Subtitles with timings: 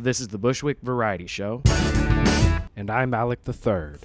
[0.00, 1.60] This is the Bushwick Variety Show,
[2.76, 3.98] and I'm Alec the Third.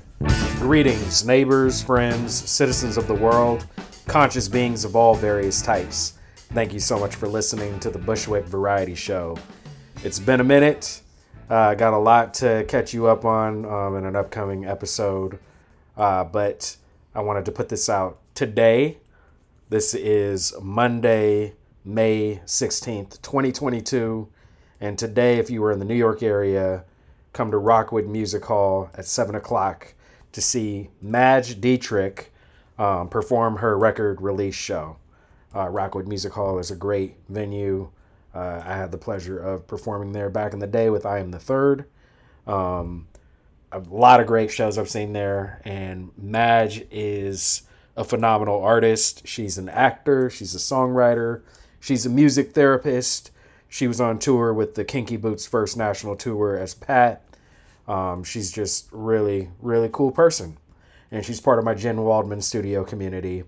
[0.57, 3.67] Greetings, neighbors, friends, citizens of the world,
[4.07, 6.17] conscious beings of all various types.
[6.35, 9.37] Thank you so much for listening to the Bushwick Variety Show.
[10.03, 11.03] It's been a minute.
[11.47, 15.37] Uh, got a lot to catch you up on um, in an upcoming episode,
[15.95, 16.75] uh, but
[17.13, 18.97] I wanted to put this out today.
[19.69, 21.53] This is Monday,
[21.85, 24.27] May 16th, 2022.
[24.83, 26.83] And today, if you were in the New York area,
[27.31, 29.93] come to Rockwood Music Hall at 7 o'clock
[30.33, 32.33] to see Madge Dietrich
[32.77, 34.97] um, perform her record release show.
[35.55, 37.91] Uh, Rockwood Music Hall is a great venue.
[38.35, 41.31] Uh, I had the pleasure of performing there back in the day with I Am
[41.31, 41.85] the Third.
[42.45, 43.07] Um,
[43.71, 47.61] a lot of great shows I've seen there, and Madge is
[47.95, 49.25] a phenomenal artist.
[49.25, 51.41] She's an actor, she's a songwriter,
[51.79, 53.29] she's a music therapist.
[53.73, 57.23] She was on tour with the Kinky Boots first national tour as Pat.
[57.87, 60.59] Um, she's just really, really cool person.
[61.09, 63.45] And she's part of my Jen Waldman studio community.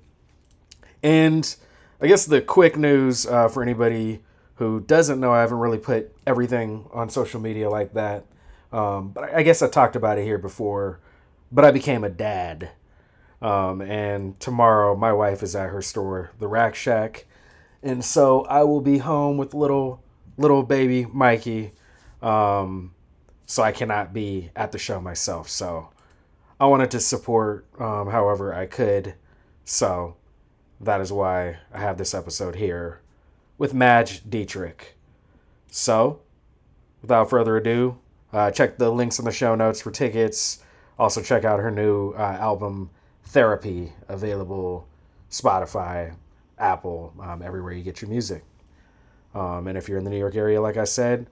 [1.04, 1.56] And
[2.02, 4.24] I guess the quick news uh, for anybody
[4.56, 8.26] who doesn't know, I haven't really put everything on social media like that.
[8.72, 11.02] Um, but I guess I talked about it here before.
[11.52, 12.72] But I became a dad.
[13.44, 17.28] Um, and tomorrow, my wife is at her store, the Rack Shack.
[17.84, 20.02] And so I will be home with little
[20.38, 21.72] little baby Mikey.
[22.22, 22.94] Um,
[23.46, 25.50] so I cannot be at the show myself.
[25.50, 25.90] So
[26.60, 29.16] I wanted to support um, however I could.
[29.64, 30.16] So
[30.80, 33.02] that is why I have this episode here
[33.58, 34.96] with Madge Dietrich.
[35.70, 36.22] So
[37.02, 37.98] without further ado,
[38.34, 40.64] uh, check the links in the show notes for tickets.
[40.98, 42.90] Also, check out her new uh, album,
[43.24, 44.88] Therapy, available
[45.30, 46.16] Spotify,
[46.58, 48.44] Apple, um, everywhere you get your music.
[49.36, 51.28] Um, and if you're in the New York area, like I said,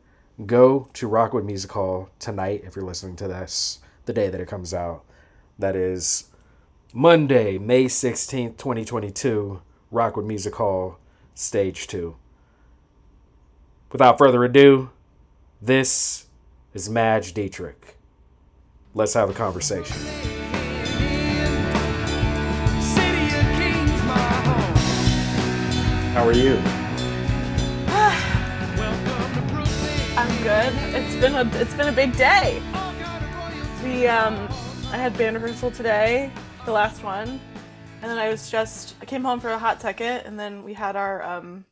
[0.46, 4.48] go to Rockwood Music Hall tonight if you're listening to this the day that it
[4.50, 5.06] comes out.
[5.58, 6.26] That is
[6.94, 11.00] Monday, May 16th, 2022, Rockwood Music Hall,
[11.34, 12.16] Stage 2.
[13.94, 14.90] Without further ado,
[15.62, 16.26] this
[16.74, 17.98] is Madge Dietrich.
[18.94, 19.96] Let's have a conversation.
[26.14, 26.83] How are you?
[30.44, 30.74] Good.
[30.94, 32.62] It's been a it's been a big day.
[33.82, 34.36] We um
[34.92, 36.30] I had band rehearsal today,
[36.66, 37.40] the last one,
[38.02, 40.74] and then I was just I came home for a hot second, and then we
[40.74, 41.64] had our um.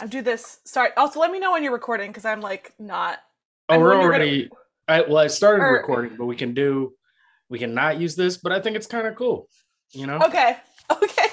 [0.00, 0.58] I do this.
[0.64, 0.90] Sorry.
[0.96, 3.20] Also, let me know when you're recording because I'm like not.
[3.68, 4.50] Oh, we're already.
[4.88, 6.94] I, well, I started Or- recording, but we can do.
[7.48, 9.48] We can not use this, but I think it's kind of cool.
[9.92, 10.18] You know.
[10.18, 10.56] Okay.
[10.90, 11.28] Okay.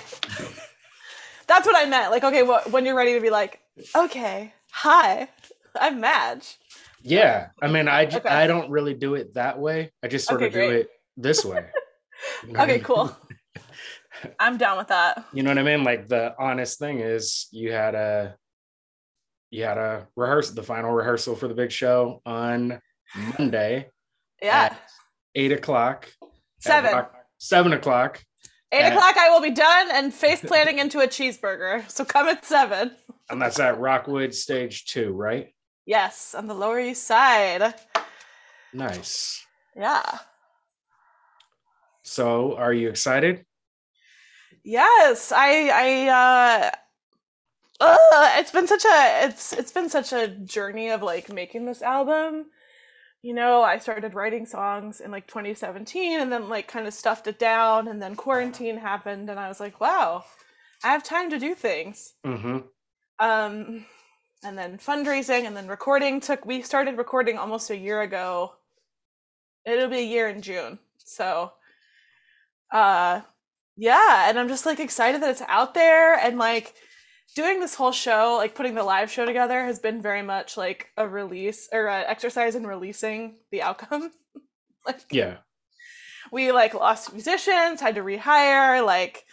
[1.46, 2.09] That's what I meant.
[2.09, 3.59] Like, okay, what when you're ready to be like,
[3.94, 5.28] okay, hi,
[5.80, 6.58] I'm Madge.
[7.02, 7.48] Yeah.
[7.62, 8.28] I mean, I Okay.
[8.30, 9.92] I don't really do it that way.
[10.04, 11.66] I just sort Okay, of do it this way.
[12.44, 12.84] You know what I Okay, mean?
[12.84, 13.18] cool.
[14.40, 15.26] I'm down with that.
[15.34, 15.84] You know what I mean?
[15.84, 18.36] Like the honest thing is, you had a.
[19.50, 22.80] You had a rehearsal, the final rehearsal for the big show on
[23.38, 23.90] Monday,
[24.42, 24.70] Yeah.
[24.72, 24.80] At
[25.36, 26.08] eight o'clock.
[26.59, 26.94] Seven.
[26.94, 28.24] Rock- seven o'clock.
[28.72, 31.90] Eight at- o'clock, I will be done and face planting into a cheeseburger.
[31.92, 32.92] So come at seven.
[33.30, 35.53] And that's at Rockwood Stage Two, right?
[35.86, 37.74] Yes, on the Lower East Side.
[38.74, 39.46] Nice.
[39.75, 40.19] Yeah.
[42.03, 43.46] So, are you excited?
[44.64, 46.72] Yes, I I uh
[47.80, 51.81] ugh, it's been such a it's it's been such a journey of like making this
[51.81, 52.46] album.
[53.24, 57.28] You know, I started writing songs in like 2017 and then like kind of stuffed
[57.28, 60.24] it down and then quarantine happened and I was like, wow,
[60.84, 62.14] I have time to do things.
[62.25, 62.59] Mm-hmm.
[63.20, 63.86] um
[64.44, 68.53] and then fundraising and then recording took we started recording almost a year ago
[69.66, 71.52] it'll be a year in june so
[72.72, 73.22] uh
[73.78, 76.74] yeah and i'm just like excited that it's out there and like
[77.35, 80.90] doing this whole show like putting the live show together has been very much like
[80.97, 84.11] a release or an exercise in releasing the outcome
[84.85, 85.37] like Yeah.
[86.32, 89.26] we like lost musicians, had to rehire, like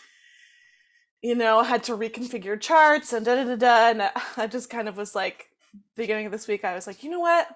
[1.22, 3.90] you know, had to reconfigure charts and da da da da.
[3.90, 4.02] And
[4.36, 5.48] I- just kind of was like,
[5.96, 7.48] beginning of this week, I was like, you know what?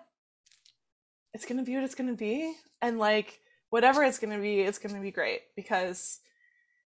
[1.34, 5.00] It's gonna be what it's gonna be, and like whatever it's gonna be, it's gonna
[5.00, 6.20] be great because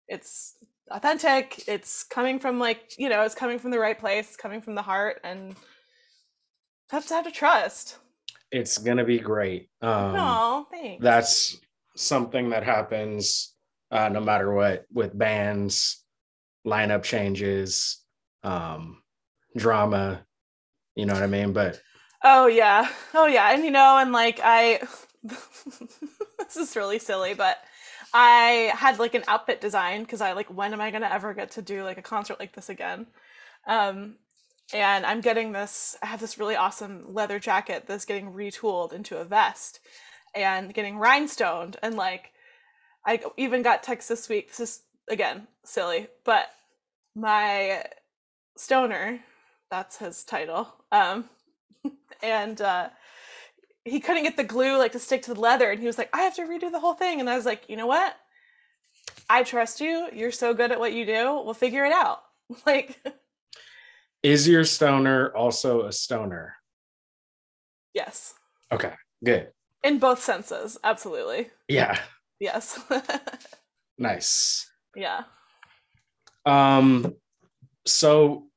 [0.08, 0.56] it's
[0.92, 1.64] authentic.
[1.68, 4.84] It's coming from like you know, it's coming from the right place, coming from the
[4.84, 5.56] heart, and
[6.92, 7.98] have to have to trust.
[8.52, 9.70] It's gonna be great.
[9.82, 11.04] Um, oh, thanks.
[11.04, 11.58] that's
[11.96, 13.56] something that happens
[13.92, 16.04] uh, no matter what with bands,
[16.68, 18.04] lineup changes,
[18.44, 19.02] um,
[19.56, 20.26] drama.
[20.96, 21.54] You know what I mean?
[21.54, 21.80] But
[22.24, 22.90] Oh yeah.
[23.14, 23.54] Oh yeah.
[23.54, 24.82] And you know, and like I
[25.24, 27.58] this is really silly, but
[28.14, 31.52] I had like an outfit design because I like when am I gonna ever get
[31.52, 33.08] to do like a concert like this again?
[33.68, 34.16] Um
[34.74, 39.18] and I'm getting this I have this really awesome leather jacket that's getting retooled into
[39.18, 39.80] a vest
[40.36, 42.32] and getting rhinestoned and like
[43.06, 44.50] I even got text this week.
[44.50, 46.48] This is again silly, but
[47.18, 47.84] my
[48.56, 49.20] stoner,
[49.72, 50.74] that's his title.
[50.92, 51.26] Um
[52.24, 52.90] and uh
[53.84, 56.10] he couldn't get the glue like to stick to the leather and he was like
[56.14, 58.16] i have to redo the whole thing and i was like you know what?
[59.30, 62.22] I trust you you're so good at what you do we'll figure it out.
[62.66, 63.02] Like
[64.24, 66.56] is your stoner also a stoner?
[67.94, 68.34] Yes.
[68.72, 68.94] Okay
[69.24, 69.50] good.
[69.84, 71.50] In both senses absolutely.
[71.68, 72.00] Yeah.
[72.40, 72.80] Yes.
[74.00, 74.70] Nice.
[74.96, 75.24] Yeah
[76.48, 77.14] um
[77.86, 78.48] so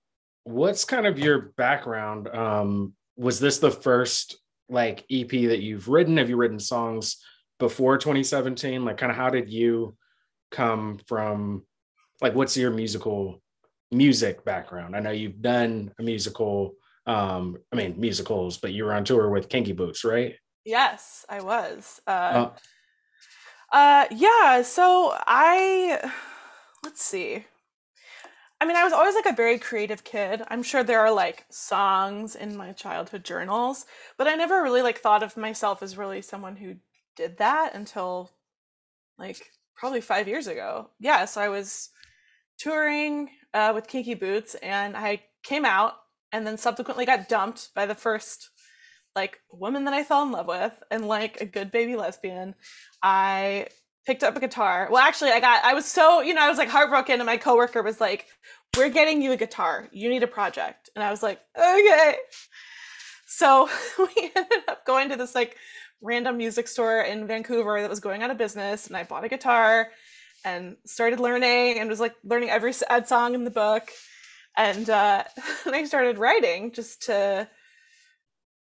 [0.44, 4.40] what's kind of your background um was this the first
[4.70, 6.16] like EP that you've written?
[6.16, 7.16] Have you written songs
[7.58, 8.84] before 2017?
[8.84, 9.96] Like, kind of how did you
[10.50, 11.64] come from?
[12.22, 13.42] Like, what's your musical
[13.90, 14.96] music background?
[14.96, 16.74] I know you've done a musical.
[17.06, 20.36] Um, I mean musicals, but you were on tour with Kinky Boots, right?
[20.64, 22.00] Yes, I was.
[22.06, 22.50] Uh, uh,
[23.76, 24.62] uh yeah.
[24.62, 26.10] So I
[26.84, 27.44] let's see.
[28.60, 30.42] I mean, I was always like a very creative kid.
[30.48, 33.86] I'm sure there are like songs in my childhood journals,
[34.18, 36.74] but I never really like thought of myself as really someone who
[37.16, 38.30] did that until
[39.18, 39.38] like
[39.76, 40.90] probably 5 years ago.
[40.98, 41.88] Yeah, so I was
[42.58, 45.94] touring uh, with Kinky Boots and I came out
[46.30, 48.50] and then subsequently got dumped by the first
[49.16, 52.54] like woman that I fell in love with and like a good baby lesbian.
[53.02, 53.68] I
[54.10, 54.88] picked up a guitar.
[54.90, 57.36] Well, actually, I got, I was so, you know, I was like heartbroken, and my
[57.36, 58.26] coworker was like,
[58.76, 59.88] We're getting you a guitar.
[59.92, 60.90] You need a project.
[60.96, 62.16] And I was like, Okay.
[63.28, 63.68] So
[63.98, 65.56] we ended up going to this like
[66.02, 69.28] random music store in Vancouver that was going out of business, and I bought a
[69.28, 69.90] guitar
[70.44, 73.90] and started learning and was like learning every sad song in the book.
[74.56, 75.22] And, uh,
[75.66, 77.48] and I started writing just to,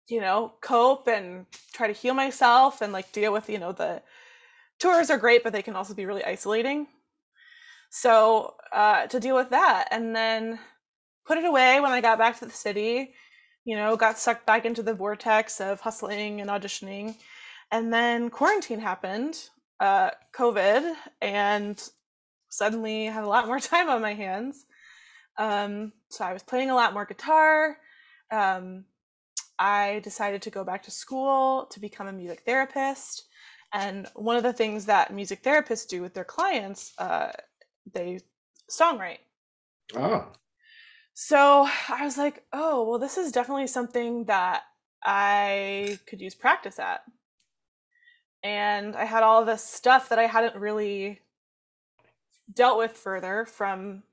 [0.08, 1.44] you know, cope and
[1.74, 4.00] try to heal myself and like deal with, you know, the,
[4.78, 6.86] tours are great, but they can also be really isolating.
[7.90, 10.58] So uh, to deal with that, and then
[11.26, 13.14] put it away when I got back to the city.
[13.64, 17.14] You know, got sucked back into the vortex of hustling and auditioning,
[17.70, 19.48] and then quarantine happened,
[19.80, 21.82] uh, COVID, and
[22.50, 24.66] suddenly had a lot more time on my hands.
[25.38, 27.78] Um, so I was playing a lot more guitar.
[28.30, 28.84] Um,
[29.58, 33.24] I decided to go back to school to become a music therapist.
[33.74, 37.32] And one of the things that music therapists do with their clients, uh,
[37.92, 38.20] they
[38.70, 39.18] songwrite.
[39.96, 40.28] Oh.
[41.12, 44.62] So I was like, oh, well, this is definitely something that
[45.04, 47.02] I could use practice at.
[48.44, 51.20] And I had all this stuff that I hadn't really
[52.52, 54.04] dealt with further from,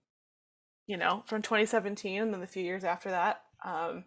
[0.88, 3.44] you know, from 2017 and then the few years after that.
[3.64, 4.06] Um,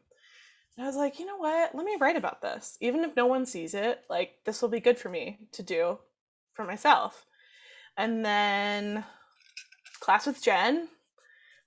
[0.77, 1.75] and I was like, you know what?
[1.75, 2.77] Let me write about this.
[2.81, 5.99] Even if no one sees it, like this will be good for me to do
[6.55, 7.27] for myself.
[7.97, 9.05] And then
[10.01, 10.89] class with Jen,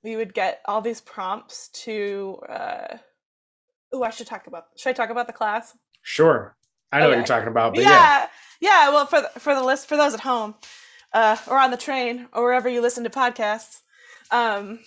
[0.04, 2.98] we would get all these prompts to uh
[3.94, 5.76] oh, I should talk about should I talk about the class?
[6.02, 6.56] Sure.
[6.92, 7.10] I know okay.
[7.10, 7.90] what you're talking about, but yeah.
[7.90, 8.28] Yeah,
[8.60, 10.56] yeah well for the, for the list for those at home,
[11.14, 13.80] uh, or on the train or wherever you listen to podcasts.
[14.32, 14.80] Um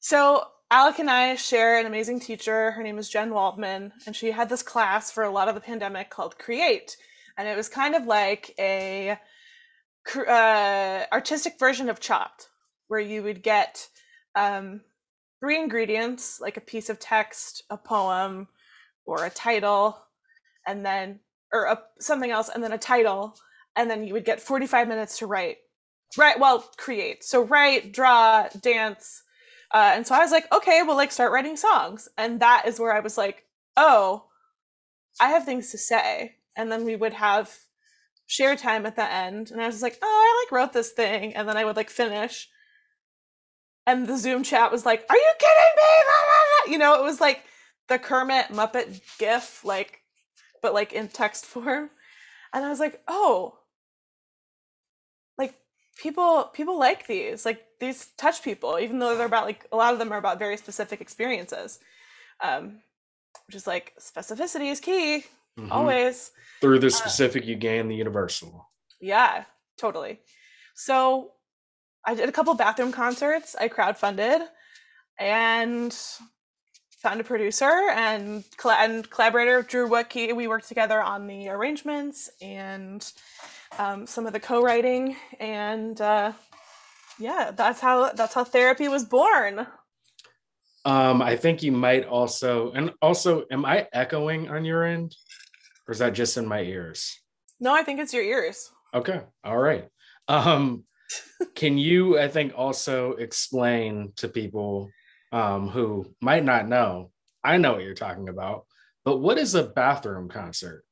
[0.00, 2.72] so Alec and I share an amazing teacher.
[2.72, 5.62] Her name is Jen Waldman, and she had this class for a lot of the
[5.62, 6.98] pandemic called Create,
[7.38, 9.18] and it was kind of like a
[10.14, 12.48] uh, artistic version of Chopped,
[12.88, 13.88] where you would get
[14.34, 14.82] um,
[15.40, 18.46] three ingredients, like a piece of text, a poem,
[19.06, 19.96] or a title,
[20.66, 21.20] and then
[21.50, 23.34] or a, something else, and then a title,
[23.74, 25.56] and then you would get 45 minutes to write.
[26.18, 27.24] Right, well, create.
[27.24, 29.22] So write, draw, dance
[29.70, 32.08] uh, and so I was like, okay, well, like start writing songs.
[32.16, 33.44] And that is where I was like,
[33.76, 34.24] oh,
[35.20, 36.36] I have things to say.
[36.56, 37.54] And then we would have
[38.26, 39.50] share time at the end.
[39.50, 41.34] And I was like, oh, I like wrote this thing.
[41.34, 42.48] And then I would like finish.
[43.86, 46.72] And the Zoom chat was like, are you kidding me?
[46.72, 47.44] You know, it was like
[47.88, 50.00] the Kermit Muppet GIF, like,
[50.62, 51.90] but like in text form.
[52.54, 53.57] And I was like, oh,
[55.98, 59.92] people people like these like these touch people even though they're about like a lot
[59.92, 61.80] of them are about very specific experiences
[62.42, 62.78] um
[63.46, 65.24] which is like specificity is key
[65.58, 65.72] mm-hmm.
[65.72, 69.44] always through the uh, specific uh, you gain the universal yeah
[69.76, 70.20] totally
[70.74, 71.32] so
[72.06, 74.46] i did a couple bathroom concerts i crowdfunded
[75.18, 75.96] and
[76.98, 80.34] found a producer and, and collaborator Drew Woodkey.
[80.34, 83.08] We worked together on the arrangements and
[83.78, 86.32] um, some of the co-writing, and uh,
[87.18, 89.66] yeah, that's how that's how therapy was born.
[90.84, 95.14] Um, I think you might also, and also, am I echoing on your end,
[95.86, 97.20] or is that just in my ears?
[97.60, 98.70] No, I think it's your ears.
[98.94, 99.88] Okay, all right.
[100.28, 100.84] Um,
[101.54, 104.90] can you, I think, also explain to people
[105.32, 107.10] um, who might not know?
[107.44, 108.64] I know what you're talking about,
[109.04, 110.84] but what is a bathroom concert?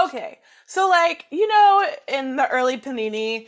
[0.00, 0.38] Okay,
[0.72, 3.46] so like you know, in the early Panini,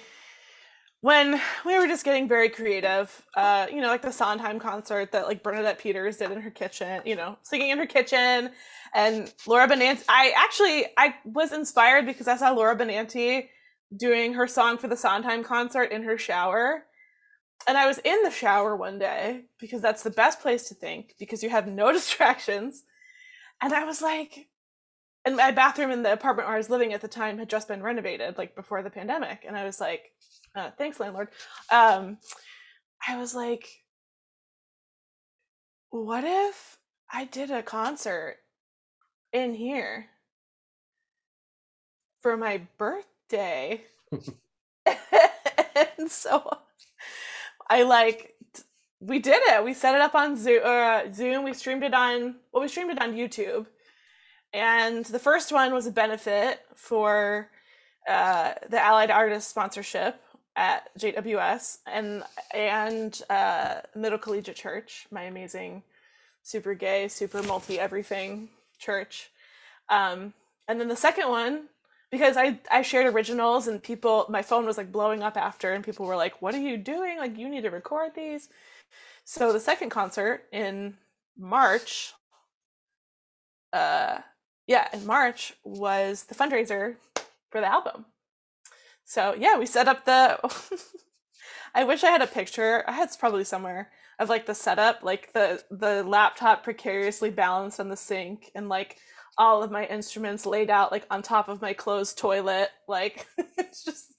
[1.00, 5.26] when we were just getting very creative, uh, you know, like the Sondheim concert that
[5.26, 8.50] like Bernadette Peters did in her kitchen, you know, singing in her kitchen,
[8.94, 10.04] and Laura Benanti.
[10.06, 13.48] I actually I was inspired because I saw Laura Benanti
[13.96, 16.84] doing her song for the Sondheim concert in her shower.
[17.66, 21.14] And I was in the shower one day because that's the best place to think
[21.18, 22.82] because you have no distractions.
[23.62, 24.48] And I was like,
[25.24, 27.68] and my bathroom in the apartment where I was living at the time had just
[27.68, 29.44] been renovated, like before the pandemic.
[29.46, 30.12] And I was like,
[30.54, 31.28] uh, thanks, landlord.
[31.72, 32.18] Um,
[33.08, 33.68] I was like,
[35.90, 36.78] what if
[37.12, 38.36] I did a concert
[39.32, 40.06] in here
[42.20, 43.82] for my birthday?
[44.86, 46.58] and so
[47.70, 48.34] I like
[49.00, 49.64] we did it.
[49.64, 50.62] We set it up on Zoom.
[50.64, 51.44] Uh, Zoom.
[51.44, 53.66] We streamed it on well, we streamed it on YouTube,
[54.54, 57.50] and the first one was a benefit for
[58.08, 60.22] uh, the Allied Artists sponsorship
[60.56, 62.22] at JWS and
[62.54, 65.82] and uh, Middle Collegiate Church, my amazing,
[66.44, 69.30] super gay, super multi everything church.
[69.88, 70.32] Um,
[70.68, 71.64] and then the second one
[72.12, 75.82] because I I shared originals and people my phone was like blowing up after and
[75.82, 77.18] people were like, "What are you doing?
[77.18, 78.48] Like you need to record these."
[79.24, 80.96] So the second concert in
[81.36, 82.12] March,
[83.72, 84.18] uh,
[84.66, 86.96] yeah, in March was the fundraiser
[87.50, 88.06] for the album.
[89.04, 90.38] So yeah, we set up the.
[91.74, 92.84] I wish I had a picture.
[92.86, 97.88] I had probably somewhere of like the setup, like the the laptop precariously balanced on
[97.88, 98.96] the sink, and like
[99.36, 102.70] all of my instruments laid out like on top of my closed toilet.
[102.88, 103.26] Like
[103.58, 104.14] it's just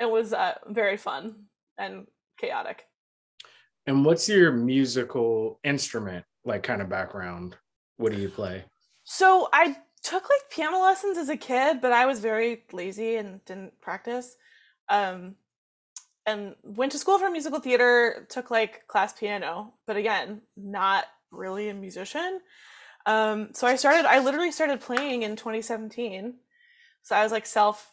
[0.00, 1.46] it was uh, very fun
[1.78, 2.06] and
[2.38, 2.84] chaotic.
[3.86, 7.56] And what's your musical instrument like kind of background?
[7.98, 8.64] What do you play?
[9.14, 13.44] So I took like piano lessons as a kid, but I was very lazy and
[13.44, 14.36] didn't practice.
[14.88, 15.36] Um
[16.24, 21.68] and went to school for musical theater, took like class piano, but again, not really
[21.68, 22.40] a musician.
[23.04, 26.36] Um, so I started, I literally started playing in 2017.
[27.02, 27.92] So I was like self,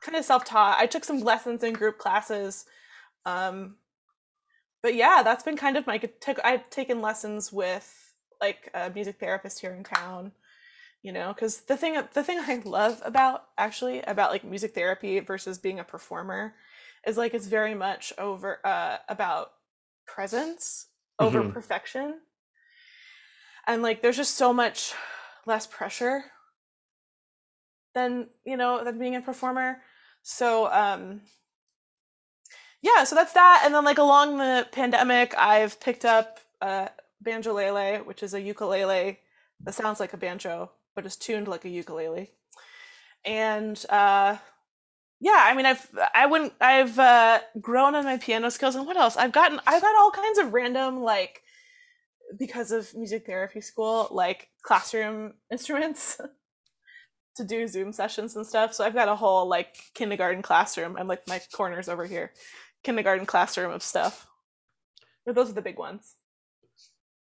[0.00, 0.78] kind of self taught.
[0.78, 2.64] I took some lessons in group classes.
[3.26, 3.76] Um,
[4.82, 6.00] but yeah, that's been kind of my,
[6.42, 10.32] I've taken lessons with like a music therapist here in town,
[11.04, 15.20] you know, because the thing, the thing I love about actually about like music therapy
[15.20, 16.54] versus being a performer
[17.06, 19.52] is like it's very much over uh, about
[20.06, 20.86] presence
[21.18, 21.50] over mm-hmm.
[21.50, 22.20] perfection.
[23.66, 24.94] And like there's just so much
[25.46, 26.24] less pressure
[27.94, 29.82] than you know than being a performer.
[30.22, 31.20] So um
[32.80, 33.62] yeah so that's that.
[33.66, 36.88] And then like along the pandemic i've picked up uh
[37.22, 39.18] banjolele which is a ukulele
[39.60, 42.30] that sounds like a banjo but it's tuned like a ukulele
[43.24, 44.36] and uh
[45.20, 48.96] yeah i mean i've i wouldn't i've uh grown on my piano skills and what
[48.96, 51.42] else i've gotten i've got all kinds of random like
[52.38, 56.20] because of music therapy school, like classroom instruments
[57.36, 58.74] to do Zoom sessions and stuff.
[58.74, 60.96] So I've got a whole like kindergarten classroom.
[60.96, 62.32] I'm like my corners over here,
[62.82, 64.26] kindergarten classroom of stuff.
[65.26, 66.14] But those are the big ones.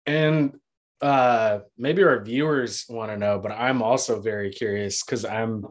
[0.05, 0.59] And
[1.01, 5.65] uh maybe our viewers want to know, but I'm also very curious because I'm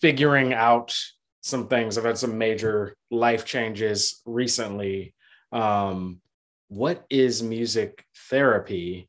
[0.00, 0.94] figuring out
[1.40, 1.96] some things.
[1.96, 5.14] I've had some major life changes recently.
[5.52, 6.20] Um,
[6.68, 9.08] what is music therapy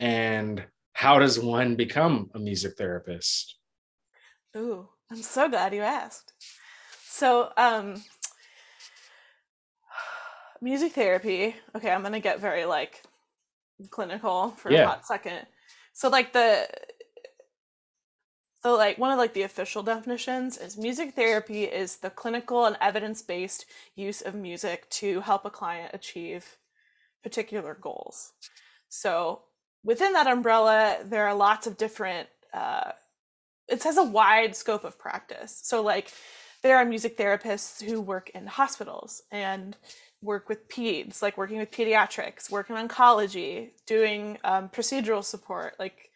[0.00, 3.56] and how does one become a music therapist?
[4.56, 6.32] Ooh, I'm so glad you asked.
[7.06, 8.02] So, um,
[10.62, 11.56] music therapy.
[11.74, 13.02] Okay, I'm gonna get very like
[13.90, 14.82] clinical for yeah.
[14.82, 15.46] a hot second.
[15.92, 16.68] So, like the
[18.64, 22.78] so like one of like the official definitions is music therapy is the clinical and
[22.80, 26.56] evidence-based use of music to help a client achieve
[27.22, 28.32] particular goals.
[28.88, 29.42] So
[29.84, 32.28] within that umbrella, there are lots of different.
[32.54, 32.92] Uh,
[33.68, 35.60] it has a wide scope of practice.
[35.62, 36.10] So like
[36.62, 39.76] there are music therapists who work in hospitals and
[40.24, 46.10] work with peds, like working with pediatrics, working oncology, doing um, procedural support, like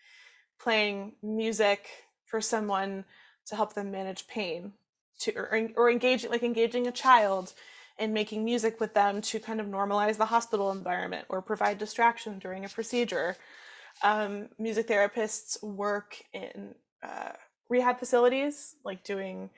[0.58, 1.88] playing music
[2.24, 3.04] for someone
[3.46, 4.72] to help them manage pain,
[5.20, 7.52] to or, or engaging like engaging a child
[7.98, 12.38] and making music with them to kind of normalize the hospital environment or provide distraction
[12.38, 13.36] during a procedure.
[14.02, 17.32] Um, music therapists work in uh,
[17.68, 19.50] rehab facilities, like doing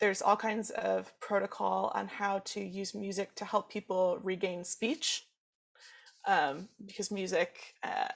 [0.00, 5.26] there's all kinds of protocol on how to use music to help people regain speech
[6.26, 8.08] um, because music uh,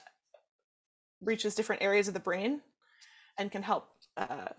[1.21, 2.61] reaches different areas of the brain
[3.37, 4.49] and can help uh,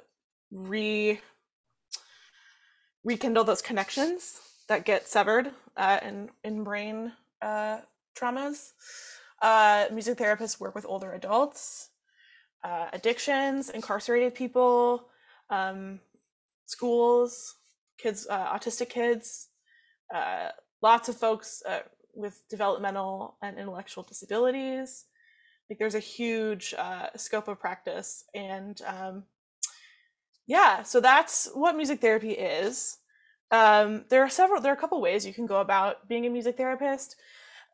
[0.51, 1.21] re
[3.05, 7.13] rekindle those connections that get severed uh, in in brain
[7.43, 7.79] uh,
[8.17, 8.73] traumas.
[9.43, 11.89] Uh, music therapists work with older adults,
[12.63, 15.09] uh, addictions, incarcerated people,
[15.49, 15.99] um,
[16.71, 17.57] schools,
[17.99, 19.49] kids, uh, autistic kids,
[20.15, 20.51] uh,
[20.83, 21.81] lots of folks uh,
[22.15, 25.07] with developmental and intellectual disabilities.
[25.69, 29.25] Like there's a huge uh, scope of practice, and um,
[30.47, 32.99] yeah, so that's what music therapy is.
[33.53, 34.61] Um, there are several.
[34.61, 37.17] There are a couple ways you can go about being a music therapist.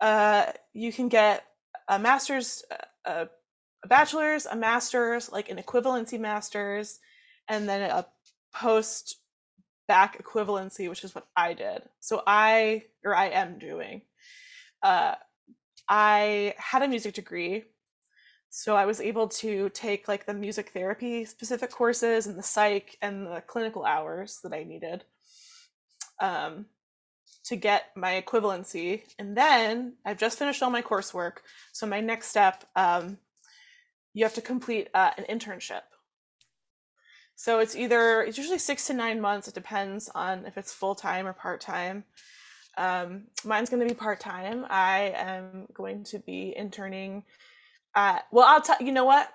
[0.01, 1.45] Uh, you can get
[1.89, 2.65] a master's,
[3.07, 3.29] a,
[3.85, 6.99] a bachelor's, a master's, like an equivalency master's,
[7.49, 8.07] and then a
[8.61, 9.19] post
[9.89, 11.83] back equivalency, which is what I did.
[12.01, 14.03] So I, or I am doing,
[14.83, 15.15] uh,
[15.89, 17.65] I had a music degree.
[18.51, 22.97] So I was able to take like the music therapy specific courses and the psych
[23.03, 25.05] and the clinical hours that I needed
[26.21, 26.67] um,
[27.45, 29.03] to get my equivalency.
[29.19, 31.39] And then I've just finished all my coursework.
[31.73, 33.19] So my next step, um,
[34.15, 35.83] you have to complete uh, an internship.
[37.37, 39.47] So it's either it's usually six to nine months.
[39.47, 42.05] It depends on if it's full time or part time.
[42.79, 44.67] Um, mine's going to be part time.
[44.69, 47.25] I am going to be interning.
[47.95, 49.29] At, well, I'll tell you know what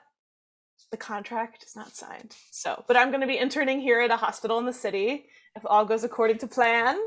[0.91, 2.35] the contract is not signed.
[2.51, 5.63] So, but I'm going to be interning here at a hospital in the city if
[5.65, 6.99] all goes according to plan.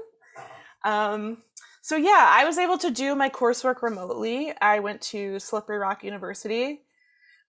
[0.84, 1.38] Um,
[1.82, 4.52] so yeah, I was able to do my coursework remotely.
[4.60, 6.82] I went to Slippery Rock University.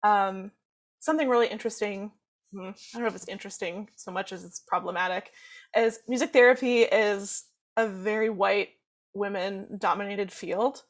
[0.03, 0.53] Um,
[1.01, 2.13] something really interesting
[2.55, 5.31] I don't know if it's interesting so much as it's problematic,
[5.77, 7.45] is music therapy is
[7.77, 8.71] a very white
[9.15, 10.83] women dominated field.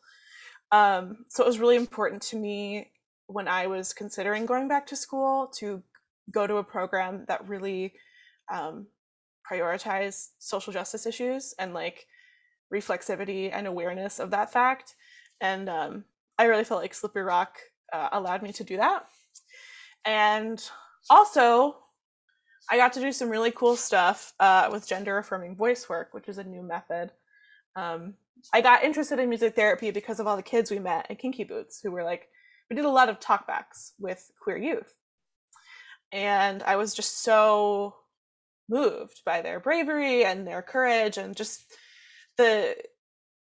[0.72, 2.90] Um, so it was really important to me
[3.26, 5.82] when I was considering going back to school to
[6.30, 7.94] go to a program that really
[8.52, 8.86] um,
[9.50, 12.06] prioritized social justice issues and like
[12.72, 14.94] reflexivity and awareness of that fact.
[15.40, 16.04] And um,
[16.38, 17.58] I really felt like Slippery Rock
[17.92, 19.06] uh, allowed me to do that.
[20.04, 20.62] And
[21.10, 21.76] also,
[22.70, 26.28] I got to do some really cool stuff uh, with gender affirming voice work, which
[26.28, 27.10] is a new method.
[27.76, 28.14] Um,
[28.52, 31.44] I got interested in music therapy because of all the kids we met at Kinky
[31.44, 32.28] Boots who were like,
[32.68, 34.94] we did a lot of talkbacks with queer youth.
[36.12, 37.94] And I was just so
[38.68, 41.62] moved by their bravery and their courage and just
[42.36, 42.76] the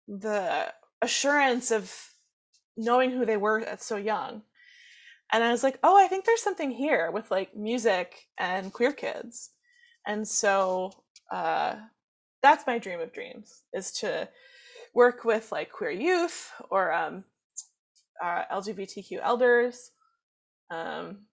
[0.08, 1.94] the assurance of
[2.76, 4.42] knowing who they were at so young
[5.32, 8.92] and I was like, oh, I think there's something here with like music and queer
[8.92, 9.52] kids.
[10.06, 10.92] And so
[11.32, 11.76] uh,
[12.44, 14.28] that's my dream of dreams is to
[14.94, 17.24] work with like queer youth or um,
[18.24, 19.92] uh, LGBTQ elders.
[20.70, 21.26] Um,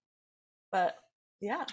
[0.71, 0.97] but
[1.41, 1.65] yeah.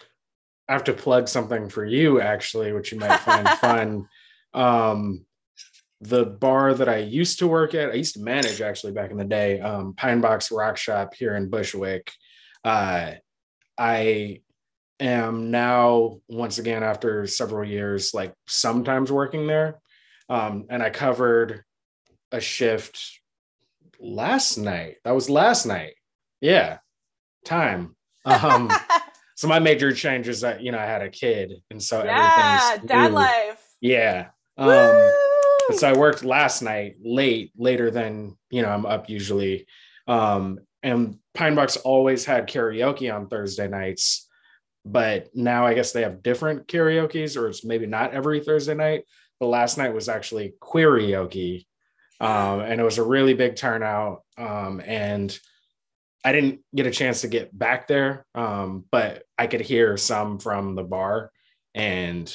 [0.67, 4.07] I have to plug something for you actually, which you might find fun.
[4.53, 5.25] Um,
[6.09, 9.17] the bar that I used to work at, I used to manage actually back in
[9.17, 12.11] the day, um, Pine Box Rock Shop here in Bushwick.
[12.63, 13.13] Uh,
[13.77, 14.41] I
[14.99, 19.79] am now, once again, after several years, like sometimes working there.
[20.29, 21.63] Um, and I covered
[22.31, 23.19] a shift
[23.99, 24.97] last night.
[25.03, 25.95] That was last night.
[26.41, 26.79] Yeah.
[27.45, 27.95] Time.
[28.25, 28.71] Um,
[29.35, 31.53] so my major change is that, you know, I had a kid.
[31.69, 32.89] And so yeah, everything's.
[32.89, 33.61] Dad life.
[33.81, 34.27] Yeah.
[34.57, 35.11] Um,
[35.73, 39.67] so I worked last night late, later than you know I'm up usually.
[40.07, 44.27] Um, and Pine Box always had karaoke on Thursday nights,
[44.85, 49.05] but now I guess they have different karaoke's, or it's maybe not every Thursday night.
[49.39, 51.65] But last night was actually karaoke,
[52.21, 54.21] um, and it was a really big turnout.
[54.37, 55.37] Um, and
[56.23, 60.39] I didn't get a chance to get back there, um, but I could hear some
[60.39, 61.31] from the bar,
[61.73, 62.33] and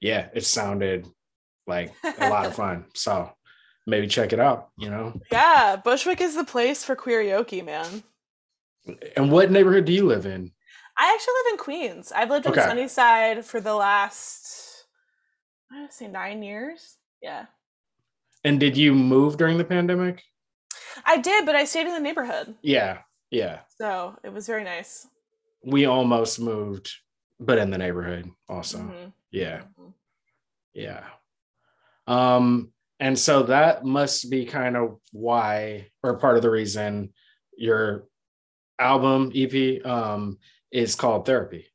[0.00, 1.08] yeah, it sounded
[1.68, 2.86] like a lot of fun.
[2.94, 3.30] So
[3.86, 5.20] maybe check it out, you know?
[5.30, 8.02] Yeah, Bushwick is the place for queeryoke, man.
[9.16, 10.50] And what neighborhood do you live in?
[10.98, 12.12] I actually live in Queens.
[12.12, 12.62] I've lived in okay.
[12.62, 14.86] Sunnyside for the last,
[15.70, 16.96] I want to say nine years.
[17.22, 17.46] Yeah.
[18.44, 20.22] And did you move during the pandemic?
[21.04, 22.54] I did, but I stayed in the neighborhood.
[22.62, 22.98] Yeah.
[23.30, 23.60] Yeah.
[23.80, 25.06] So it was very nice.
[25.64, 26.90] We almost moved,
[27.38, 28.78] but in the neighborhood also.
[28.78, 29.10] Mm-hmm.
[29.30, 29.58] Yeah.
[29.58, 29.90] Mm-hmm.
[30.74, 31.04] Yeah.
[32.08, 37.12] Um, and so that must be kind of why, or part of the reason
[37.56, 38.08] your
[38.78, 40.38] album EP um,
[40.72, 41.66] is called Therapy.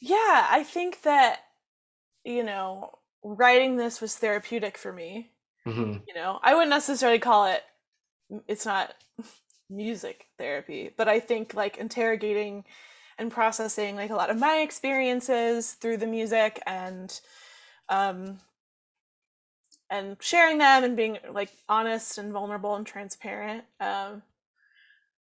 [0.00, 1.40] Yeah, I think that,
[2.24, 2.92] you know,
[3.24, 5.32] writing this was therapeutic for me.
[5.66, 5.98] Mm-hmm.
[6.06, 7.62] You know, I wouldn't necessarily call it,
[8.46, 8.94] it's not
[9.68, 12.64] music therapy, but I think like interrogating
[13.18, 17.20] and processing like a lot of my experiences through the music and,
[17.88, 18.38] um,
[19.90, 24.22] and sharing them and being like honest and vulnerable and transparent um,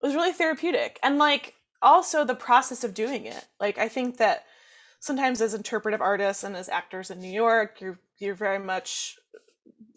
[0.01, 0.99] was really therapeutic.
[1.03, 3.45] And like also the process of doing it.
[3.59, 4.45] Like i think that
[5.03, 9.17] sometimes as interpretive artists and as actors in new york you're you're very much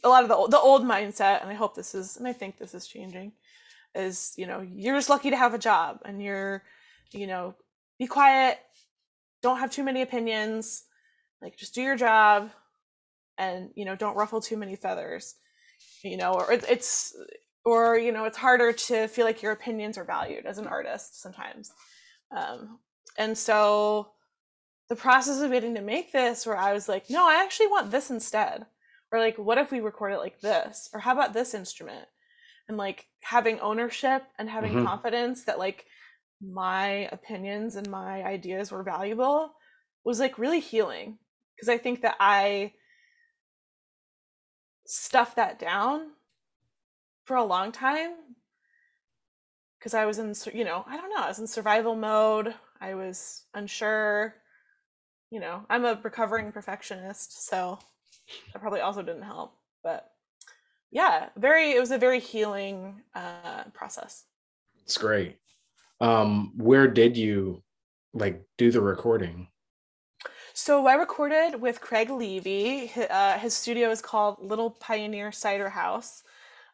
[0.03, 2.59] a lot of the, the old mindset and i hope this is and i think
[2.59, 3.31] this is changing
[3.95, 6.65] is you know you're just lucky to have a job and you're
[7.13, 7.55] you know
[8.01, 8.59] be quiet
[9.43, 10.85] don't have too many opinions
[11.41, 12.51] like just do your job
[13.39, 15.35] and you know don't ruffle too many feathers
[16.03, 17.15] you know or it's
[17.65, 21.21] or you know it's harder to feel like your opinions are valued as an artist
[21.21, 21.73] sometimes.
[22.35, 22.79] Um,
[23.19, 24.11] and so
[24.89, 27.91] the process of getting to make this where i was like no i actually want
[27.91, 28.67] this instead.
[29.13, 30.89] Or like what if we record it like this?
[30.93, 32.07] Or how about this instrument?
[32.69, 34.87] And like having ownership and having mm-hmm.
[34.87, 35.87] confidence that like
[36.41, 39.53] my opinions and my ideas were valuable
[40.05, 41.19] was like really healing.
[41.57, 42.73] Because i think that i
[44.87, 46.11] stuff that down
[47.25, 48.13] for a long time
[49.79, 52.55] because I was in, you know, I don't know, I was in survival mode.
[52.81, 54.35] I was unsure.
[55.31, 57.79] You know, I'm a recovering perfectionist, so
[58.53, 59.57] that probably also didn't help.
[59.83, 60.11] But
[60.91, 64.25] yeah, very, it was a very healing uh, process.
[64.83, 65.37] It's great.
[66.01, 67.63] Um, where did you
[68.13, 69.49] like do the recording?
[70.59, 72.91] So I recorded with Craig Levy.
[72.97, 76.23] Uh, his studio is called Little Pioneer Cider House.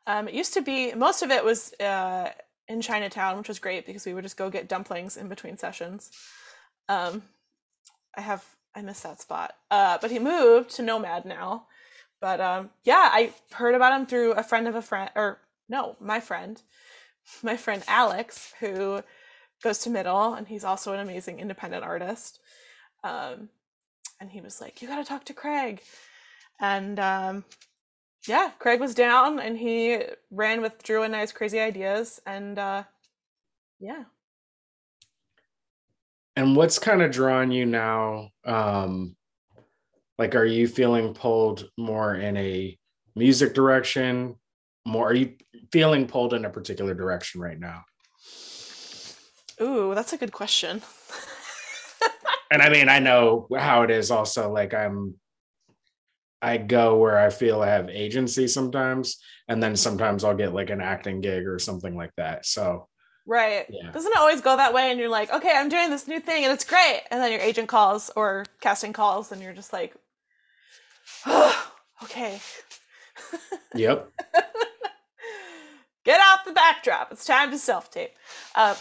[0.07, 2.31] Um, it used to be most of it was uh,
[2.69, 6.13] in Chinatown, which was great because we would just go get dumplings in between sessions.
[6.89, 7.25] Um,
[8.17, 9.55] I have I miss that spot.
[9.69, 11.67] Uh, but he moved to Nomad now.
[12.21, 15.97] But um, yeah, I heard about him through a friend of a friend, or no,
[15.99, 16.63] my friend,
[17.43, 19.03] my friend Alex, who
[19.61, 22.39] goes to middle, and he's also an amazing independent artist.
[23.03, 23.49] Um,
[24.23, 25.83] and he was like, "You got to talk to Craig."
[26.61, 27.45] And um,
[28.27, 32.85] yeah, Craig was down, and he ran with Drew and I's crazy ideas, and uh,
[33.81, 34.05] yeah.
[36.37, 38.31] And what's kind of drawn you now?
[38.47, 39.17] Um,
[40.19, 42.79] like, are you feeling pulled more in a
[43.17, 44.37] music direction?
[44.87, 45.35] More, are you
[45.73, 47.83] feeling pulled in a particular direction right now?
[49.61, 50.81] Ooh, that's a good question.
[52.53, 55.15] and I mean, I know how it is also like I'm
[56.41, 60.71] I go where I feel I have agency sometimes, and then sometimes I'll get like
[60.71, 62.47] an acting gig or something like that.
[62.47, 62.89] So
[63.25, 63.67] Right.
[63.71, 63.91] Yeah.
[63.93, 64.91] Doesn't it always go that way?
[64.91, 67.03] And you're like, okay, I'm doing this new thing and it's great.
[67.11, 69.95] And then your agent calls or casting calls and you're just like,
[71.27, 72.41] oh, okay.
[73.75, 74.11] Yep.
[76.05, 77.13] Get off the backdrop.
[77.13, 78.11] It's time to self tape.
[78.57, 78.75] Um,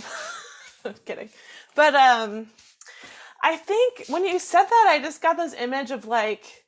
[1.05, 1.29] kidding.
[1.75, 2.47] But um,
[3.43, 6.65] I think when you said that, I just got this image of like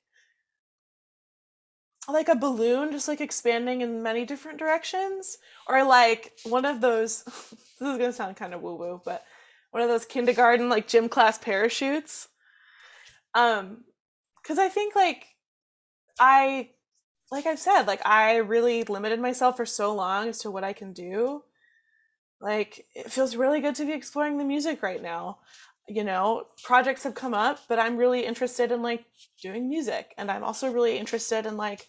[2.09, 7.23] like a balloon just like expanding in many different directions or like one of those
[7.23, 9.23] this is going to sound kind of woo woo but
[9.71, 12.27] one of those kindergarten like gym class parachutes.
[13.33, 13.85] Um
[14.45, 15.25] cuz i think like
[16.19, 16.69] i
[17.31, 20.73] like i've said like i really limited myself for so long as to what i
[20.73, 21.43] can do.
[22.41, 25.39] Like it feels really good to be exploring the music right now
[25.87, 29.05] you know projects have come up but i'm really interested in like
[29.41, 30.13] doing music.
[30.17, 31.87] And i'm also really interested in like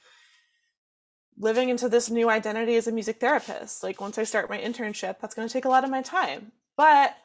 [1.38, 3.82] living into this new identity as a music therapist.
[3.82, 6.52] Like once i start my internship that's going to take a lot of my time.
[6.76, 7.16] But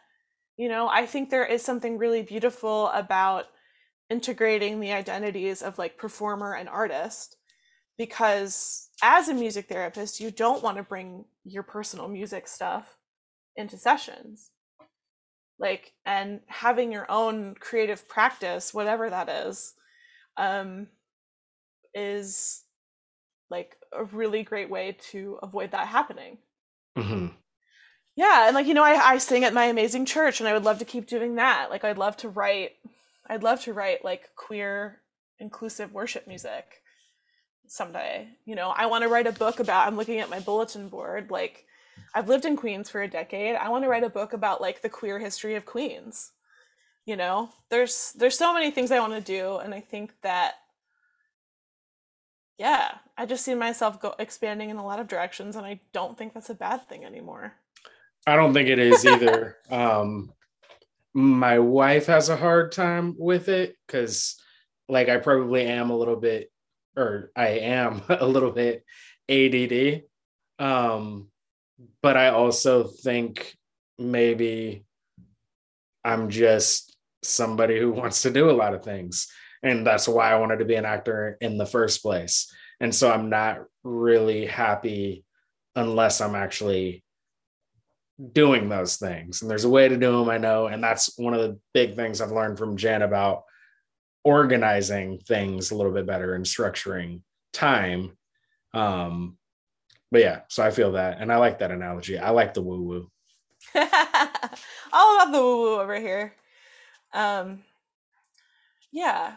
[0.59, 3.45] you know i think there is something really beautiful about
[4.09, 7.37] integrating the identities of like performer and artist
[7.97, 12.97] because as a music therapist you don't want to bring your personal music stuff
[13.55, 14.51] into sessions
[15.59, 19.73] like and having your own creative practice whatever that is
[20.37, 20.87] um
[21.93, 22.63] is
[23.49, 26.37] like a really great way to avoid that happening
[26.97, 27.27] mm-hmm.
[28.15, 30.63] yeah and like you know I, I sing at my amazing church and i would
[30.63, 32.71] love to keep doing that like i'd love to write
[33.27, 34.99] i'd love to write like queer
[35.39, 36.81] inclusive worship music
[37.69, 38.27] someday.
[38.45, 41.31] You know, I want to write a book about I'm looking at my bulletin board
[41.31, 41.65] like
[42.13, 43.55] I've lived in Queens for a decade.
[43.55, 46.31] I want to write a book about like the queer history of Queens.
[47.05, 50.55] You know, there's there's so many things I want to do and I think that
[52.57, 56.17] yeah, I just see myself go expanding in a lot of directions and I don't
[56.17, 57.53] think that's a bad thing anymore.
[58.27, 59.57] I don't think it is either.
[59.71, 60.33] um
[61.13, 64.39] my wife has a hard time with it cuz
[64.87, 66.51] like I probably am a little bit
[66.95, 68.83] or I am a little bit
[69.29, 70.03] ADD.
[70.59, 71.29] Um
[72.01, 73.55] but I also think
[73.97, 74.85] maybe
[76.03, 79.27] I'm just somebody who wants to do a lot of things.
[79.61, 82.53] And that's why I wanted to be an actor in the first place.
[82.79, 85.25] And so I'm not really happy
[85.75, 87.03] unless I'm actually
[88.33, 89.41] doing those things.
[89.41, 90.67] And there's a way to do them, I know.
[90.67, 93.43] And that's one of the big things I've learned from Jen about
[94.23, 97.21] organizing things a little bit better and structuring
[97.53, 98.17] time.
[98.73, 99.37] Um,
[100.11, 101.19] but yeah, so I feel that.
[101.19, 102.17] And I like that analogy.
[102.17, 103.11] I like the woo woo.
[103.75, 106.33] All about the woo woo over here.
[107.13, 107.63] Um,
[108.91, 109.33] yeah.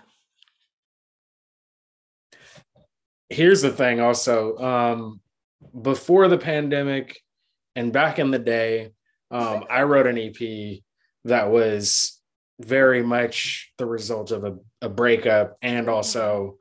[3.28, 4.56] Here's the thing also.
[4.58, 5.20] Um,
[5.80, 7.18] before the pandemic
[7.76, 8.92] and back in the day,
[9.30, 10.80] um, I wrote an EP
[11.24, 12.20] that was
[12.60, 16.58] very much the result of a, a breakup and also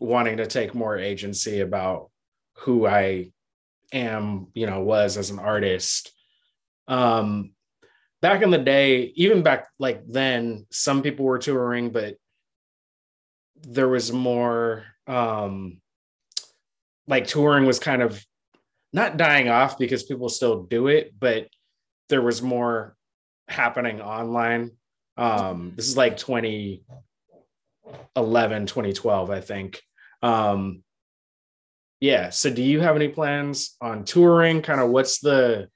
[0.00, 2.10] wanting to take more agency about
[2.58, 3.30] who I
[3.92, 6.12] am, you know, was as an artist.
[6.88, 7.52] Um,
[8.22, 12.16] back in the day, even back like then, some people were touring, but
[13.66, 15.80] there was more um
[17.06, 18.24] like touring was kind of
[18.92, 21.48] not dying off because people still do it, but
[22.08, 22.96] there was more
[23.48, 24.70] happening online.
[25.16, 29.82] Um, this is like 2011, 2012, I think.
[30.22, 30.83] Um,
[32.04, 32.28] yeah.
[32.28, 34.60] So do you have any plans on touring?
[34.60, 35.70] Kind of what's the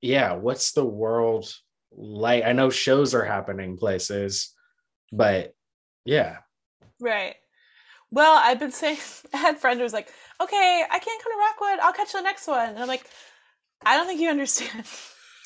[0.00, 1.54] yeah, what's the world
[1.92, 2.42] like?
[2.42, 4.52] I know shows are happening places,
[5.12, 5.54] but
[6.04, 6.38] yeah.
[6.98, 7.36] Right.
[8.10, 8.98] Well, I've been saying,
[9.32, 10.08] I had friends who was like,
[10.40, 11.78] okay, I can't come to Rockwood.
[11.80, 12.70] I'll catch the next one.
[12.70, 13.06] And I'm like,
[13.86, 14.84] I don't think you understand.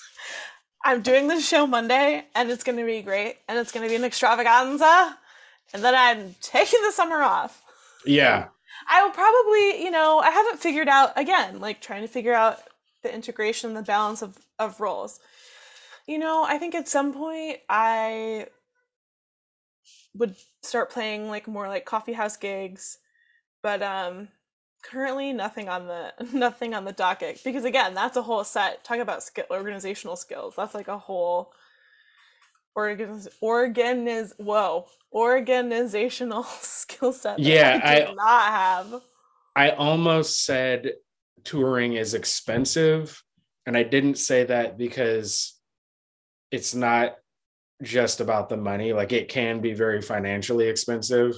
[0.82, 3.90] I'm doing this show Monday and it's going to be great and it's going to
[3.90, 5.18] be an extravaganza.
[5.74, 7.62] And then I'm taking the summer off.
[8.06, 8.48] Yeah.
[8.88, 12.58] I will probably, you know, I haven't figured out, again, like trying to figure out
[13.02, 15.20] the integration, the balance of, of roles.
[16.06, 18.46] You know, I think at some point I
[20.14, 22.98] would start playing like more like coffee house gigs,
[23.62, 24.28] but um
[24.82, 28.84] currently nothing on the nothing on the docket because again, that's a whole set.
[28.84, 30.54] Talk about skill, organizational skills.
[30.56, 31.52] That's like a whole
[32.74, 37.38] organ organiz whoa organizational skill set.
[37.38, 39.02] Yeah, I, I not have.
[39.54, 40.92] I almost said
[41.44, 43.22] touring is expensive,
[43.66, 45.58] and I didn't say that because
[46.50, 47.16] it's not
[47.82, 48.92] just about the money.
[48.92, 51.34] Like it can be very financially expensive,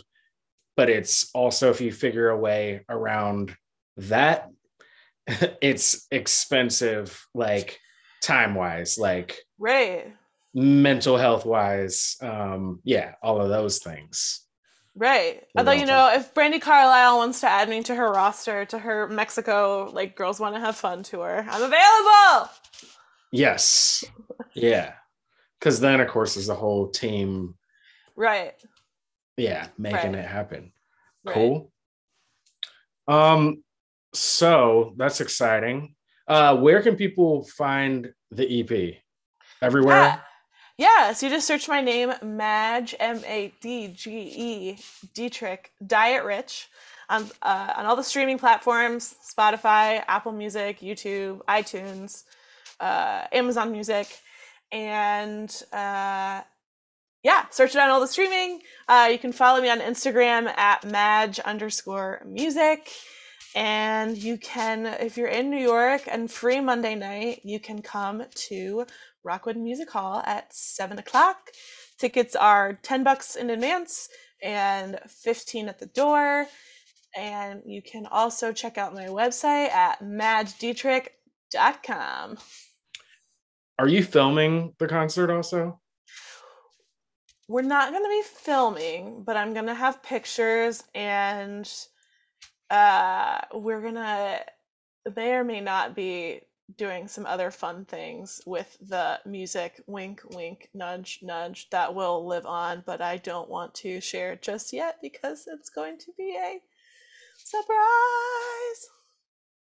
[0.77, 3.57] but it's also if you figure a way around
[3.97, 4.51] that,
[5.27, 7.81] it's expensive, like
[8.23, 10.13] time wise, like right,
[10.55, 12.17] mental health wise.
[12.21, 14.41] Um, yeah, all of those things.
[14.97, 15.43] Right.
[15.57, 18.79] I thought you know if Brandi Carlile wants to add me to her roster to
[18.79, 22.51] her Mexico like girls want to have fun tour, I'm available.
[23.33, 24.05] Yes.
[24.55, 24.93] Yeah
[25.65, 27.55] because then of course there's the whole team
[28.17, 28.53] right
[29.39, 30.23] yeah making right.
[30.23, 30.71] it happen
[31.25, 31.35] right.
[31.35, 31.73] cool
[33.09, 33.65] um
[34.13, 35.95] so that's exciting
[36.29, 38.97] uh where can people find the ep
[39.63, 40.21] everywhere yeah,
[40.77, 44.77] yeah so you just search my name madge m-a-d-g-e
[45.15, 46.69] dietrich diet rich
[47.09, 52.25] on, uh, on all the streaming platforms spotify apple music youtube itunes
[52.81, 54.09] uh, amazon music
[54.73, 56.43] and uh,
[57.25, 58.61] yeah, search it on all the streaming.
[58.87, 62.91] Uh, you can follow me on Instagram at madge underscore music.
[63.57, 68.25] And you can, if you're in New York and free Monday night, you can come
[68.49, 68.85] to
[69.25, 71.51] Rockwood Music Hall at seven o'clock.
[71.99, 74.09] Tickets are 10 bucks in advance
[74.43, 76.47] and 15 at the door.
[77.17, 82.39] And you can also check out my website at madgedietrich.com.
[83.79, 85.81] Are you filming the concert also?
[87.49, 91.71] We're not going to be filming, but I'm going to have pictures and
[92.71, 94.41] uh we're going to
[95.15, 96.41] may or may not be
[96.77, 102.47] doing some other fun things with the music wink wink nudge nudge that will live
[102.47, 106.59] on but i don't want to share just yet because it's going to be a
[107.37, 108.89] Surprise.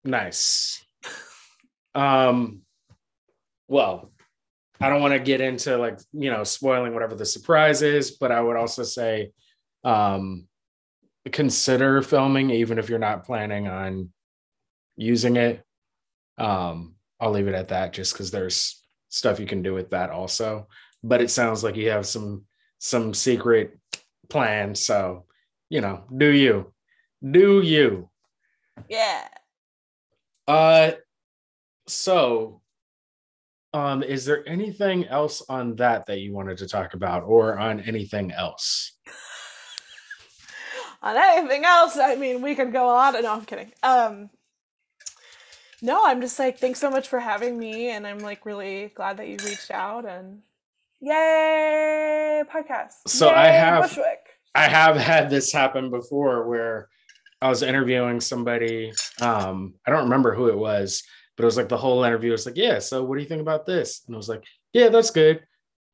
[0.04, 0.84] Nice.
[1.94, 2.62] Um,
[3.66, 4.12] well,
[4.80, 8.32] I don't want to get into like, you know, spoiling whatever the surprise is, but
[8.32, 9.32] I would also say
[9.84, 10.46] um
[11.30, 14.10] consider filming even if you're not planning on
[14.96, 15.62] using it.
[16.38, 20.10] Um, I'll leave it at that just because there's stuff you can do with that
[20.10, 20.68] also.
[21.02, 22.44] But it sounds like you have some
[22.78, 23.78] some secret
[24.28, 24.74] plan.
[24.74, 25.24] So,
[25.68, 26.72] you know, do you.
[27.28, 28.08] Do you.
[28.88, 29.26] Yeah.
[30.46, 30.92] Uh
[31.86, 32.60] so
[33.72, 37.80] um is there anything else on that that you wanted to talk about or on
[37.80, 38.92] anything else?
[41.02, 43.22] On anything else, I mean, we could go on.
[43.22, 43.72] No, I'm kidding.
[43.82, 44.30] Um,
[45.82, 49.16] no, I'm just like, thanks so much for having me, and I'm like really glad
[49.18, 50.40] that you reached out and
[51.00, 52.92] yay podcast.
[53.06, 54.26] So Yay, I have- Bushwick.
[54.54, 56.88] I have had this happen before where
[57.40, 58.92] I was interviewing somebody.
[59.20, 61.02] Um, I don't remember who it was,
[61.36, 63.42] but it was like the whole interview was like, Yeah, so what do you think
[63.42, 64.02] about this?
[64.06, 65.40] And I was like, Yeah, that's good.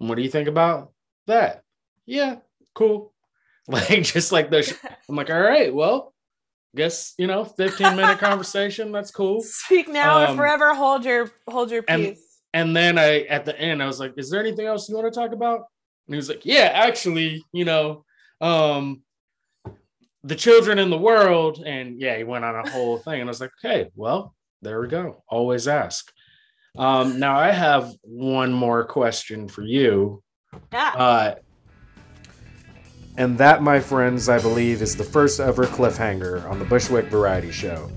[0.00, 0.92] And what do you think about
[1.26, 1.62] that?
[2.06, 2.36] Yeah,
[2.74, 3.12] cool.
[3.68, 4.72] Like just like those.
[5.08, 6.13] I'm like, all right, well,
[6.74, 8.92] guess you know, 15 minute conversation.
[8.92, 9.42] That's cool.
[9.42, 12.40] Speak now or Um, forever hold your hold your and- peace.
[12.52, 15.12] And then I at the end, I was like, is there anything else you want
[15.12, 15.62] to talk about?
[16.06, 18.04] And he was like, Yeah, actually, you know,
[18.40, 19.02] um,
[20.22, 21.62] the children in the world.
[21.66, 23.20] And yeah, he went on a whole thing.
[23.20, 25.22] And I was like, okay, well, there we go.
[25.28, 26.10] Always ask.
[26.78, 30.22] Um, now I have one more question for you.
[30.72, 30.92] yeah.
[30.96, 31.34] Uh,
[33.16, 37.52] and that, my friends, I believe, is the first ever cliffhanger on the Bushwick Variety
[37.52, 37.88] Show.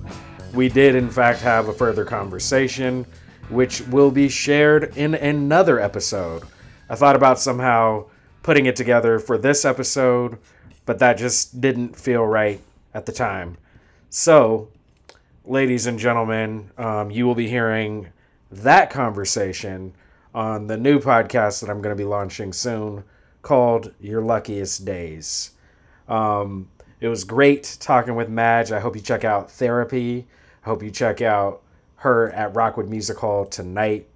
[0.54, 3.06] We did, in fact, have a further conversation,
[3.50, 6.44] which will be shared in another episode.
[6.88, 8.06] I thought about somehow
[8.44, 10.38] putting it together for this episode,
[10.86, 12.62] but that just didn't feel right
[12.94, 13.58] at the time.
[14.12, 14.70] So,
[15.46, 18.10] ladies and gentlemen, um, you will be hearing
[18.52, 19.94] that conversation
[20.36, 23.04] on the new podcast that I'm going to be launching soon
[23.48, 25.52] called Your Luckiest Days.
[26.10, 26.68] Um,
[27.00, 28.74] it was great talking with Madge.
[28.74, 30.28] I hope you check out Therapy.
[30.66, 31.62] I hope you check out
[31.98, 34.10] her at Rockwood Music Hall tonight,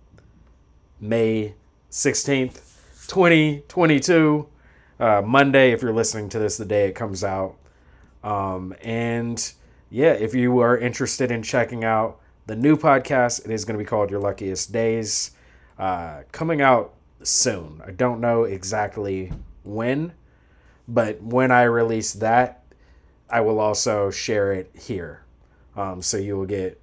[0.99, 1.53] May
[1.89, 4.49] 16th, 2022.
[4.99, 7.55] Uh, Monday, if you're listening to this the day it comes out.
[8.25, 9.53] Um, and
[9.89, 13.81] yeah, if you are interested in checking out the new podcast, it is going to
[13.81, 15.31] be called Your Luckiest Days.
[15.79, 17.81] Uh, coming out soon.
[17.85, 19.31] I don't know exactly
[19.63, 20.13] when,
[20.87, 22.63] but when I release that,
[23.29, 25.23] I will also share it here.
[25.75, 26.81] Um, so you will get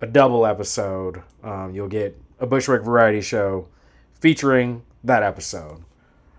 [0.00, 1.22] a double episode.
[1.42, 3.68] Um, you'll get a Bushwick Variety Show
[4.20, 5.82] featuring that episode.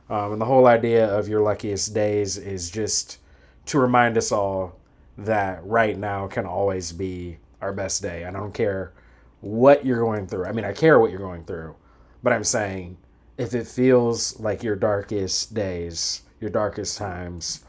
[0.10, 3.18] Um, and the whole idea of Your Luckiest Days is just
[3.66, 4.80] to remind us all
[5.18, 8.26] that right now can always be our best day.
[8.26, 8.94] I don't care
[9.42, 10.46] what you're going through.
[10.46, 11.76] I mean, I care what you're going through,
[12.22, 12.98] but I'm saying
[13.44, 17.66] if it feels like your darkest days, your darkest times,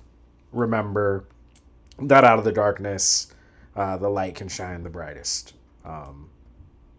[0.52, 1.24] remember
[1.98, 3.34] that out of the darkness,
[3.74, 5.54] uh, the light can shine the brightest.
[5.84, 6.30] Um,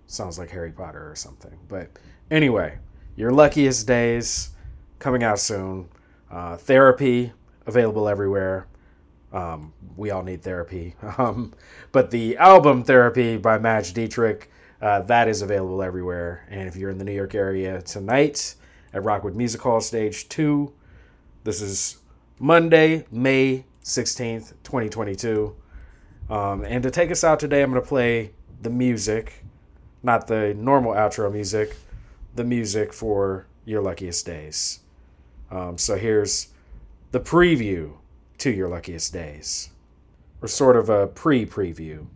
[0.07, 1.57] sounds like Harry Potter or something.
[1.69, 1.87] But
[2.29, 2.79] anyway,
[3.15, 4.49] your luckiest days
[4.99, 5.87] coming out soon.
[6.29, 7.31] Uh, therapy
[7.65, 8.67] available everywhere.
[9.31, 10.95] Um, we all need therapy.
[11.17, 11.53] Um,
[11.93, 16.45] but the album Therapy by Madge Dietrich, uh, that is available everywhere.
[16.49, 18.55] And if you're in the New York area tonight
[18.95, 20.71] at Rockwood Music Hall Stage 2,
[21.43, 21.97] this is
[22.39, 25.53] Monday, May 16th, 2022.
[26.29, 28.31] Um, and to take us out today, I'm going to play
[28.61, 29.43] the music,
[30.01, 31.75] not the normal outro music,
[32.35, 34.79] the music for Your Luckiest Days.
[35.51, 36.47] Um, so here's
[37.11, 37.97] the preview
[38.37, 39.71] to Your Luckiest Days,
[40.41, 42.07] or sort of a pre preview.